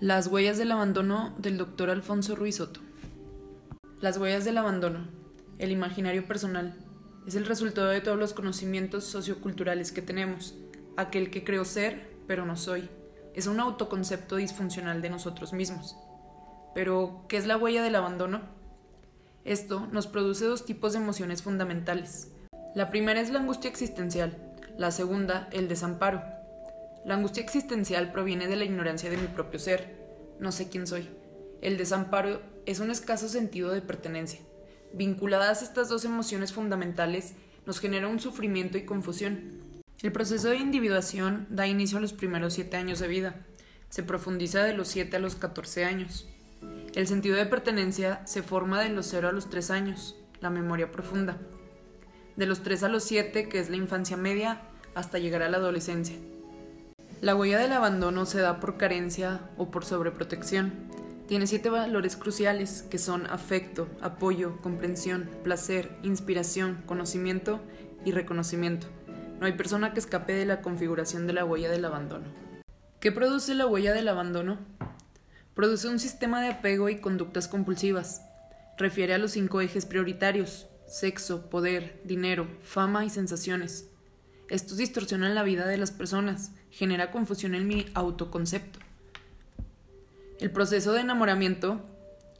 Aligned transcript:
Las 0.00 0.28
huellas 0.28 0.56
del 0.56 0.72
abandono 0.72 1.34
del 1.36 1.58
doctor 1.58 1.90
Alfonso 1.90 2.34
Ruiz 2.34 2.56
Soto. 2.56 2.80
Las 4.00 4.16
huellas 4.16 4.46
del 4.46 4.56
abandono, 4.56 5.06
el 5.58 5.72
imaginario 5.72 6.24
personal, 6.24 6.74
es 7.26 7.34
el 7.34 7.44
resultado 7.44 7.88
de 7.88 8.00
todos 8.00 8.18
los 8.18 8.32
conocimientos 8.32 9.04
socioculturales 9.04 9.92
que 9.92 10.00
tenemos, 10.00 10.54
aquel 10.96 11.28
que 11.30 11.44
creo 11.44 11.66
ser, 11.66 12.16
pero 12.26 12.46
no 12.46 12.56
soy. 12.56 12.88
Es 13.34 13.46
un 13.46 13.60
autoconcepto 13.60 14.36
disfuncional 14.36 15.02
de 15.02 15.10
nosotros 15.10 15.52
mismos. 15.52 15.98
Pero, 16.74 17.26
¿qué 17.28 17.36
es 17.36 17.46
la 17.46 17.58
huella 17.58 17.82
del 17.82 17.96
abandono? 17.96 18.40
Esto 19.44 19.86
nos 19.92 20.06
produce 20.06 20.46
dos 20.46 20.64
tipos 20.64 20.94
de 20.94 21.00
emociones 21.00 21.42
fundamentales. 21.42 22.32
La 22.74 22.88
primera 22.88 23.20
es 23.20 23.28
la 23.28 23.40
angustia 23.40 23.68
existencial, 23.68 24.38
la 24.78 24.92
segunda, 24.92 25.50
el 25.52 25.68
desamparo. 25.68 26.22
La 27.04 27.14
angustia 27.14 27.42
existencial 27.42 28.12
proviene 28.12 28.46
de 28.46 28.56
la 28.56 28.64
ignorancia 28.64 29.08
de 29.08 29.16
mi 29.16 29.26
propio 29.26 29.58
ser. 29.58 29.96
No 30.38 30.52
sé 30.52 30.68
quién 30.68 30.86
soy. 30.86 31.08
El 31.62 31.78
desamparo 31.78 32.42
es 32.66 32.80
un 32.80 32.90
escaso 32.90 33.28
sentido 33.28 33.70
de 33.70 33.80
pertenencia. 33.80 34.40
Vinculadas 34.92 35.62
estas 35.62 35.88
dos 35.88 36.04
emociones 36.04 36.52
fundamentales, 36.52 37.34
nos 37.66 37.80
genera 37.80 38.08
un 38.08 38.20
sufrimiento 38.20 38.78
y 38.78 38.84
confusión. 38.84 39.60
El 40.02 40.12
proceso 40.12 40.48
de 40.48 40.56
individuación 40.56 41.46
da 41.50 41.66
inicio 41.66 41.98
a 41.98 42.00
los 42.00 42.12
primeros 42.12 42.54
siete 42.54 42.76
años 42.76 42.98
de 42.98 43.08
vida. 43.08 43.46
Se 43.90 44.02
profundiza 44.02 44.62
de 44.62 44.72
los 44.72 44.88
7 44.88 45.16
a 45.16 45.20
los 45.20 45.34
14 45.34 45.84
años. 45.84 46.28
El 46.94 47.06
sentido 47.06 47.36
de 47.36 47.46
pertenencia 47.46 48.24
se 48.26 48.42
forma 48.42 48.80
de 48.80 48.90
los 48.90 49.06
0 49.06 49.28
a 49.28 49.32
los 49.32 49.50
3 49.50 49.70
años, 49.70 50.16
la 50.40 50.48
memoria 50.48 50.92
profunda. 50.92 51.38
De 52.36 52.46
los 52.46 52.62
3 52.62 52.84
a 52.84 52.88
los 52.88 53.04
7, 53.04 53.48
que 53.48 53.58
es 53.58 53.68
la 53.68 53.76
infancia 53.76 54.16
media, 54.16 54.62
hasta 54.94 55.18
llegar 55.18 55.42
a 55.42 55.50
la 55.50 55.56
adolescencia. 55.56 56.16
La 57.20 57.34
huella 57.36 57.58
del 57.58 57.72
abandono 57.72 58.24
se 58.24 58.40
da 58.40 58.60
por 58.60 58.78
carencia 58.78 59.42
o 59.58 59.70
por 59.70 59.84
sobreprotección. 59.84 60.72
Tiene 61.28 61.46
siete 61.46 61.68
valores 61.68 62.16
cruciales 62.16 62.82
que 62.90 62.96
son 62.96 63.26
afecto, 63.26 63.88
apoyo, 64.00 64.56
comprensión, 64.62 65.28
placer, 65.44 65.90
inspiración, 66.02 66.82
conocimiento 66.86 67.60
y 68.06 68.12
reconocimiento. 68.12 68.86
No 69.38 69.44
hay 69.44 69.52
persona 69.52 69.92
que 69.92 70.00
escape 70.00 70.32
de 70.32 70.46
la 70.46 70.62
configuración 70.62 71.26
de 71.26 71.34
la 71.34 71.44
huella 71.44 71.70
del 71.70 71.84
abandono. 71.84 72.24
¿Qué 73.00 73.12
produce 73.12 73.54
la 73.54 73.66
huella 73.66 73.92
del 73.92 74.08
abandono? 74.08 74.56
Produce 75.52 75.88
un 75.88 75.98
sistema 75.98 76.40
de 76.40 76.48
apego 76.48 76.88
y 76.88 77.00
conductas 77.00 77.48
compulsivas. 77.48 78.22
Refiere 78.78 79.12
a 79.12 79.18
los 79.18 79.32
cinco 79.32 79.60
ejes 79.60 79.84
prioritarios, 79.84 80.68
sexo, 80.88 81.50
poder, 81.50 82.00
dinero, 82.04 82.48
fama 82.62 83.04
y 83.04 83.10
sensaciones. 83.10 83.89
Estos 84.50 84.78
distorsionan 84.78 85.36
la 85.36 85.44
vida 85.44 85.66
de 85.68 85.76
las 85.78 85.92
personas, 85.92 86.50
genera 86.72 87.12
confusión 87.12 87.54
en 87.54 87.68
mi 87.68 87.86
autoconcepto. 87.94 88.80
El 90.40 90.50
proceso 90.50 90.92
de 90.92 91.02
enamoramiento 91.02 91.80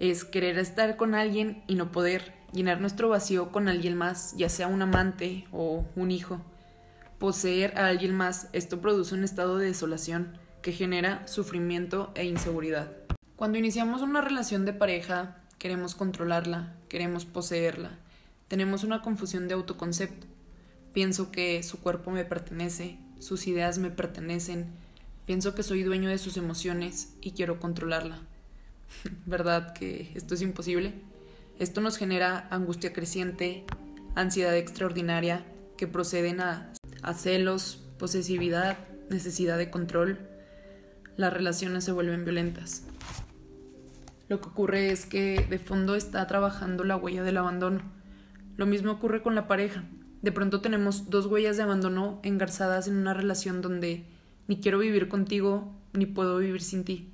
es 0.00 0.24
querer 0.24 0.58
estar 0.58 0.96
con 0.96 1.14
alguien 1.14 1.62
y 1.68 1.76
no 1.76 1.92
poder, 1.92 2.34
llenar 2.52 2.80
nuestro 2.80 3.08
vacío 3.08 3.52
con 3.52 3.68
alguien 3.68 3.96
más, 3.96 4.34
ya 4.36 4.48
sea 4.48 4.66
un 4.66 4.82
amante 4.82 5.46
o 5.52 5.86
un 5.94 6.10
hijo. 6.10 6.40
Poseer 7.20 7.78
a 7.78 7.86
alguien 7.86 8.16
más, 8.16 8.48
esto 8.52 8.80
produce 8.80 9.14
un 9.14 9.22
estado 9.22 9.58
de 9.58 9.66
desolación 9.66 10.36
que 10.60 10.72
genera 10.72 11.26
sufrimiento 11.28 12.10
e 12.16 12.24
inseguridad. 12.24 12.90
Cuando 13.36 13.58
iniciamos 13.58 14.02
una 14.02 14.22
relación 14.22 14.64
de 14.64 14.72
pareja, 14.72 15.36
queremos 15.58 15.94
controlarla, 15.94 16.74
queremos 16.88 17.26
poseerla, 17.26 17.90
tenemos 18.48 18.82
una 18.82 19.02
confusión 19.02 19.46
de 19.46 19.54
autoconcepto. 19.54 20.31
Pienso 20.92 21.32
que 21.32 21.62
su 21.62 21.80
cuerpo 21.80 22.10
me 22.10 22.24
pertenece, 22.24 22.98
sus 23.18 23.46
ideas 23.46 23.78
me 23.78 23.90
pertenecen, 23.90 24.66
pienso 25.24 25.54
que 25.54 25.62
soy 25.62 25.82
dueño 25.82 26.10
de 26.10 26.18
sus 26.18 26.36
emociones 26.36 27.14
y 27.22 27.30
quiero 27.30 27.60
controlarla. 27.60 28.18
¿Verdad 29.26 29.72
que 29.72 30.12
esto 30.14 30.34
es 30.34 30.42
imposible? 30.42 30.92
Esto 31.58 31.80
nos 31.80 31.96
genera 31.96 32.46
angustia 32.50 32.92
creciente, 32.92 33.64
ansiedad 34.14 34.54
extraordinaria 34.54 35.46
que 35.78 35.86
proceden 35.86 36.42
a, 36.42 36.72
celos, 37.14 37.82
posesividad, 37.98 38.76
necesidad 39.08 39.56
de 39.56 39.70
control. 39.70 40.18
Las 41.16 41.32
relaciones 41.32 41.84
se 41.84 41.92
vuelven 41.92 42.24
violentas. 42.24 42.84
Lo 44.28 44.42
que 44.42 44.48
ocurre 44.48 44.90
es 44.90 45.06
que 45.06 45.46
de 45.48 45.58
fondo 45.58 45.94
está 45.94 46.26
trabajando 46.26 46.84
la 46.84 46.96
huella 46.96 47.22
del 47.22 47.38
abandono. 47.38 47.80
Lo 48.58 48.66
mismo 48.66 48.92
ocurre 48.92 49.22
con 49.22 49.34
la 49.34 49.46
pareja 49.46 49.84
de 50.22 50.32
pronto 50.32 50.60
tenemos 50.60 51.10
dos 51.10 51.26
huellas 51.26 51.56
de 51.56 51.64
abandono 51.64 52.20
engarzadas 52.22 52.88
en 52.88 52.96
una 52.96 53.12
relación 53.12 53.60
donde 53.60 54.04
ni 54.48 54.60
quiero 54.60 54.78
vivir 54.78 55.08
contigo 55.08 55.72
ni 55.92 56.06
puedo 56.06 56.38
vivir 56.38 56.62
sin 56.62 56.84
ti. 56.84 57.10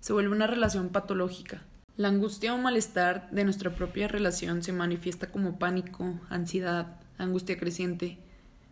Se 0.00 0.12
vuelve 0.12 0.34
una 0.34 0.46
relación 0.46 0.88
patológica. 0.88 1.62
La 1.96 2.08
angustia 2.08 2.54
o 2.54 2.58
malestar 2.58 3.30
de 3.30 3.44
nuestra 3.44 3.74
propia 3.74 4.08
relación 4.08 4.62
se 4.62 4.72
manifiesta 4.72 5.30
como 5.30 5.58
pánico, 5.58 6.20
ansiedad, 6.28 7.00
angustia 7.18 7.58
creciente, 7.58 8.18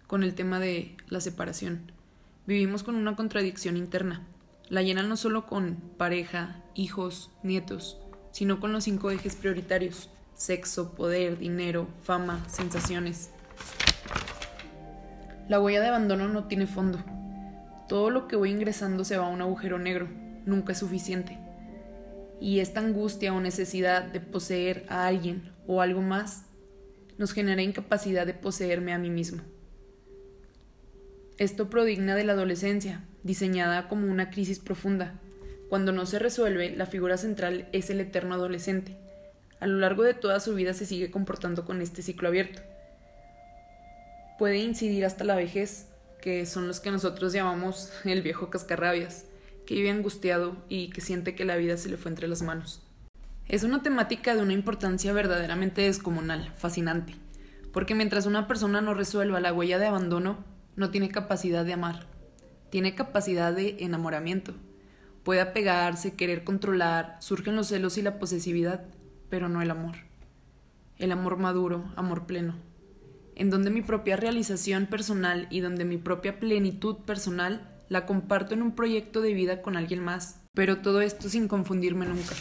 con 0.06 0.22
el 0.22 0.34
tema 0.34 0.60
de 0.60 0.96
la 1.08 1.20
separación. 1.20 1.92
Vivimos 2.46 2.82
con 2.82 2.94
una 2.96 3.16
contradicción 3.16 3.76
interna. 3.76 4.26
La 4.68 4.82
llenan 4.82 5.08
no 5.08 5.16
solo 5.16 5.46
con 5.46 5.76
pareja, 5.96 6.62
hijos, 6.74 7.30
nietos, 7.42 7.98
sino 8.32 8.60
con 8.60 8.72
los 8.72 8.84
cinco 8.84 9.10
ejes 9.10 9.36
prioritarios 9.36 10.10
sexo, 10.34 10.94
poder, 10.94 11.38
dinero, 11.38 11.88
fama, 12.02 12.44
sensaciones. 12.48 13.30
La 15.46 15.60
huella 15.60 15.82
de 15.82 15.88
abandono 15.88 16.26
no 16.28 16.44
tiene 16.44 16.66
fondo. 16.66 17.04
Todo 17.86 18.08
lo 18.08 18.28
que 18.28 18.36
voy 18.36 18.50
ingresando 18.50 19.04
se 19.04 19.18
va 19.18 19.26
a 19.26 19.30
un 19.30 19.42
agujero 19.42 19.78
negro, 19.78 20.08
nunca 20.46 20.72
es 20.72 20.78
suficiente. 20.78 21.38
Y 22.40 22.60
esta 22.60 22.80
angustia 22.80 23.34
o 23.34 23.40
necesidad 23.42 24.04
de 24.04 24.20
poseer 24.20 24.86
a 24.88 25.06
alguien 25.06 25.52
o 25.66 25.82
algo 25.82 26.00
más 26.00 26.46
nos 27.18 27.32
genera 27.32 27.60
incapacidad 27.60 28.24
de 28.26 28.32
poseerme 28.32 28.94
a 28.94 28.98
mí 28.98 29.10
mismo. 29.10 29.42
Esto 31.36 31.68
prodigna 31.68 32.14
de 32.14 32.24
la 32.24 32.32
adolescencia, 32.32 33.04
diseñada 33.22 33.86
como 33.86 34.10
una 34.10 34.30
crisis 34.30 34.60
profunda. 34.60 35.20
Cuando 35.68 35.92
no 35.92 36.06
se 36.06 36.18
resuelve, 36.18 36.74
la 36.74 36.86
figura 36.86 37.18
central 37.18 37.68
es 37.72 37.90
el 37.90 38.00
eterno 38.00 38.34
adolescente. 38.34 38.96
A 39.60 39.66
lo 39.66 39.78
largo 39.78 40.04
de 40.04 40.14
toda 40.14 40.40
su 40.40 40.54
vida 40.54 40.72
se 40.72 40.86
sigue 40.86 41.10
comportando 41.10 41.66
con 41.66 41.82
este 41.82 42.00
ciclo 42.00 42.28
abierto 42.28 42.62
puede 44.38 44.58
incidir 44.58 45.04
hasta 45.04 45.24
la 45.24 45.36
vejez, 45.36 45.88
que 46.20 46.46
son 46.46 46.66
los 46.66 46.80
que 46.80 46.90
nosotros 46.90 47.32
llamamos 47.32 47.92
el 48.04 48.22
viejo 48.22 48.50
cascarrabias, 48.50 49.26
que 49.66 49.74
vive 49.74 49.90
angustiado 49.90 50.56
y 50.68 50.90
que 50.90 51.00
siente 51.00 51.34
que 51.34 51.44
la 51.44 51.56
vida 51.56 51.76
se 51.76 51.88
le 51.88 51.96
fue 51.96 52.10
entre 52.10 52.28
las 52.28 52.42
manos. 52.42 52.82
Es 53.46 53.62
una 53.62 53.82
temática 53.82 54.34
de 54.34 54.42
una 54.42 54.52
importancia 54.52 55.12
verdaderamente 55.12 55.82
descomunal, 55.82 56.52
fascinante, 56.56 57.14
porque 57.72 57.94
mientras 57.94 58.26
una 58.26 58.46
persona 58.48 58.80
no 58.80 58.94
resuelva 58.94 59.40
la 59.40 59.52
huella 59.52 59.78
de 59.78 59.86
abandono, 59.86 60.44
no 60.76 60.90
tiene 60.90 61.10
capacidad 61.10 61.64
de 61.64 61.74
amar, 61.74 62.06
tiene 62.70 62.94
capacidad 62.94 63.52
de 63.52 63.76
enamoramiento, 63.80 64.54
puede 65.22 65.40
apegarse, 65.40 66.14
querer 66.14 66.42
controlar, 66.42 67.16
surgen 67.20 67.54
los 67.54 67.68
celos 67.68 67.98
y 67.98 68.02
la 68.02 68.18
posesividad, 68.18 68.84
pero 69.28 69.48
no 69.48 69.62
el 69.62 69.70
amor. 69.70 69.96
El 70.98 71.12
amor 71.12 71.36
maduro, 71.36 71.92
amor 71.96 72.26
pleno 72.26 72.54
en 73.36 73.50
donde 73.50 73.70
mi 73.70 73.82
propia 73.82 74.16
realización 74.16 74.86
personal 74.86 75.46
y 75.50 75.60
donde 75.60 75.84
mi 75.84 75.96
propia 75.96 76.38
plenitud 76.38 76.96
personal 76.98 77.68
la 77.88 78.06
comparto 78.06 78.54
en 78.54 78.62
un 78.62 78.74
proyecto 78.74 79.20
de 79.20 79.34
vida 79.34 79.62
con 79.62 79.76
alguien 79.76 80.00
más, 80.00 80.42
pero 80.54 80.78
todo 80.78 81.00
esto 81.00 81.28
sin 81.28 81.48
confundirme 81.48 82.06
nunca. 82.06 82.34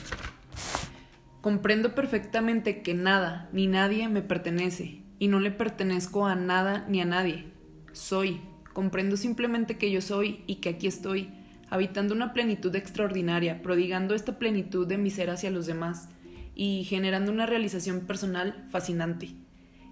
Comprendo 1.42 1.94
perfectamente 1.94 2.82
que 2.82 2.94
nada 2.94 3.50
ni 3.52 3.68
nadie 3.68 4.08
me 4.08 4.22
pertenece 4.22 5.04
y 5.20 5.28
no 5.28 5.40
le 5.40 5.52
pertenezco 5.52 6.26
a 6.26 6.36
nada 6.36 6.86
ni 6.88 7.02
a 7.02 7.06
nadie. 7.06 7.46
Soy, 7.92 8.42
comprendo 8.72 9.18
simplemente 9.18 9.78
que 9.78 9.92
yo 9.92 10.02
soy 10.02 10.44
y 10.48 10.56
que 10.56 10.70
aquí 10.70 10.88
estoy, 10.88 11.30
habitando 11.70 12.14
una 12.14 12.34
plenitud 12.34 12.74
extraordinaria, 12.76 13.62
prodigando 13.62 14.16
esta 14.16 14.38
plenitud 14.40 14.88
de 14.88 14.98
mi 14.98 15.10
ser 15.10 15.30
hacia 15.30 15.52
los 15.52 15.66
demás 15.66 16.10
y 16.56 16.84
generando 16.86 17.32
una 17.32 17.46
realización 17.46 18.02
personal 18.02 18.66
fascinante 18.70 19.36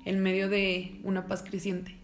en 0.06 0.22
medio 0.22 0.50
de 0.50 1.00
una 1.04 1.28
paz 1.28 1.44
creciente. 1.44 2.01